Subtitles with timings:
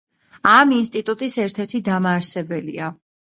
[0.51, 2.89] ამ ინსტიტუტის ერთ-ერთი დამაარსებელია.